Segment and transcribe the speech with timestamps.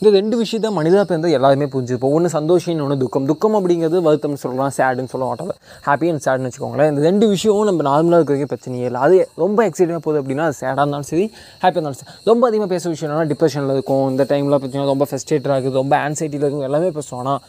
[0.00, 3.28] இந்த ரெண்டு விஷயத்த மனிதா பிறந்த எல்லாருமே புரிஞ்சுப்போம் ஒன்று சந்தோஷம் ஒன்று துக்கம்.
[3.30, 5.52] துக்கம் அப்படிங்கிறது வருத்தம்னு சொல்லலாம் சேடுன்னு சொல்ல மாட்டோம்
[5.86, 6.90] ஹாப்பி அண்ட் சேட்னு வச்சுக்கோங்களேன்.
[6.92, 9.00] இந்த ரெண்டு விஷயமும் நம்ம நார்மலாக இருக்கிறதுக்கு பிரச்சனையே இல்லை.
[9.06, 11.24] அது ரொம்ப எக்ஸைட்டாக போகுது அப்படின்னா அது சேடாக இருந்தாலும் சரி
[11.62, 12.12] ஹாப்பியாக இருந்தாலும் சரி.
[12.30, 14.04] ரொம்ப அதிகமாக பேச விஷயம் என்னன்னா டிப்ரெஷனில் இருக்கும்.
[14.12, 16.66] இந்த டைமில் பார்த்தீங்கன்னா ரொம்ப ஃபெஸ்டேட்டாக இருக்குது ரொம்ப ஆன்சைட்டியில் இருக்கும்.
[16.70, 17.22] எல்லாமே பேசுவோம்.
[17.24, 17.40] ஆனால்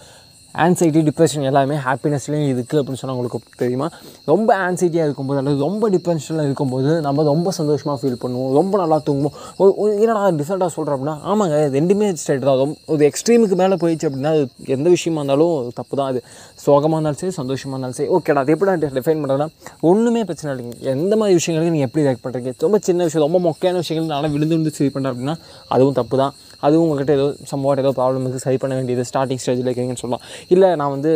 [0.63, 3.87] ஆன்சைட்டி டிப்ரெஷன் எல்லாமே ஹாப்பினஸ்லேயும் இருக்குது அப்படின்னு சொன்னால் உங்களுக்கு தெரியுமா?
[4.25, 9.35] ரொம்ப ஆன்சைட்டியாக இருக்கும்போது அல்லது ரொம்ப டிப்ரெஷனில் இருக்கும்போது நம்ம ரொம்ப சந்தோஷமாக ஃபீல் பண்ணுவோம் ரொம்ப நல்லா தூங்குவோம்.
[9.57, 12.57] ஒரு- என்னடா டிஃப்ரெண்ட்டாக சொல்கிறேன் அப்படின்னா ஆமாங்க ரெண்டுமே ஸ்டேட் தான்.
[12.57, 16.21] ரொம்ப ஒரு எக்ஸ்ட்ரீமுக்கு மேலே போயிடுச்சு அப்படின்னா அது எந்த விஷயமா இருந்தாலும் தப்பு தான் அது
[16.65, 19.49] சோகமாக இருந்தாலும் சரி சந்தோஷமாக இருந்தாலும் சரி ஓகேடா அது எப்படி நான் டிஃபைன் பண்ணுறேன்னா
[19.81, 20.75] ஒன்றுமே பிரச்சனை இல்லைங்க.
[20.95, 24.55] எந்த மாதிரி விஷயங்களுக்கு நீங்கள் எப்படி ரியாக்ட் பண்ணுறீங்க ரொம்ப சின்ன விஷயம் ரொம்ப மொக்கையான விஷயங்கள் நல்லா விழுந்து
[24.55, 28.57] விழுந்து சரி பண்ணுறேன் அப்படின்னா அதுவும் தப்பு தான் அதுவும் உங்கள்கிட்ட ஏதோ சம்பவம் ஏதோ ப்ராப்ளம் இருக்குது சரி
[28.57, 30.23] பண்ண வேண்டியது ஸ்டார்டிங் ஸ்டேஜில் இருக்கீங்கன்னு சொல்லலாம்.
[30.53, 31.11] இல்லை நான் வந்து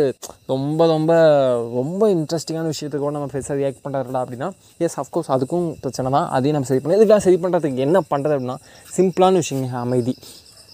[0.52, 1.12] ரொம்ப ரொம்ப
[1.78, 4.48] ரொம்ப இன்ட்ரெஸ்டிங்கான விஷயத்துக்கு கூட நம்ம பெருசாக ரியாக்ட் பண்ணுறதுல அப்படின்னா
[4.86, 6.26] எஸ் அஃப்கோர்ஸ் அதுக்கும் பிரச்சனை தான்.
[6.36, 6.98] அதையும் நம்ம சரி பண்ணலாம்.
[7.00, 8.58] இதுக்கெல்லாம் சரி பண்ணுறதுக்கு என்ன பண்ணுறது அப்படின்னா
[8.96, 10.14] சிம்பிளான விஷயங்க அமைதி.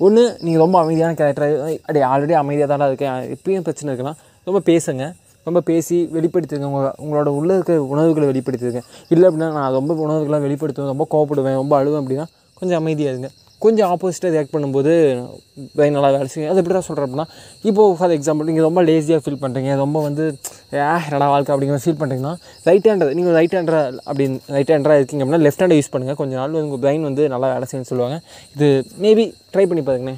[0.06, 1.54] ஒன்று நீங்கள் ரொம்ப அமைதியான கேரக்டர்
[1.90, 3.16] அடி ஆல்ரெடி அமைதியாக தானே இருக்கேன்.
[3.36, 4.14] எப்பயும் பிரச்சனை இருக்குன்னா
[4.48, 5.06] ரொம்ப பேசுங்க.
[5.46, 8.80] ரொம்ப பேசி வெளிப்படுத்துங்க உங்கள் உங்களோட உள்ள இருக்க உணர்வுகளை வெளிப்படுத்துங்க
[9.14, 12.26] இல்லை அப்படின்னா நான் ரொம்ப உணர்வுகளாக வெளிப்படுத்துவேன் ரொம்ப கோவப்படுவேன் ரொம்ப அழுவேன் அப்படின்னா
[12.60, 13.28] கொஞ்சம் அமைதியாக இருங்க.
[13.64, 14.92] கொஞ்சம் ஆப்போசிட்டாக ரியாக்ட் பண்ணும்போது
[15.78, 16.50] brain நல்லா வேலை செய்யும்.
[16.52, 17.26] அது எப்படி தான் சொல்கிறேன் அப்படின்னா
[17.68, 20.24] இப்போது ஃபார் எக்ஸாம்பிள் நீங்கள் ரொம்ப லேசியாக ஃபீல் பண்ணுறீங்க ரொம்ப வந்து
[20.76, 21.52] ஏ என்னடா வாழ்க்கை?
[21.54, 22.34] அப்படிங்கிற ஃபீல் பண்ணுறீங்கன்னா
[22.68, 26.34] ரைட் ஹேண்டர் நீங்கள் ரைட் ஹேண்டர் அப்படின்னு ரைட் ஹேண்டராக இருக்கீங்க அப்படின்னா லெஃப்ட் ஹேண்டை யூஸ் பண்ணுங்கள் கொஞ்ச
[26.40, 28.18] நாள் உங்கள் பிரெயின் வந்து நல்லா வேலை செய்யும்னு சொல்லுவாங்க.
[28.56, 28.68] இது
[29.06, 30.16] மேபி ட்ரை பண்ணி பாருங்கண்ணே